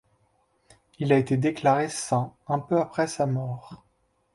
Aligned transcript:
Il 0.97 1.13
a 1.13 1.19
été 1.19 1.37
déclaré 1.37 1.87
saint 1.87 2.33
un 2.47 2.57
peu 2.57 2.79
après 2.79 3.05
sa 3.05 3.27
mort. 3.27 3.85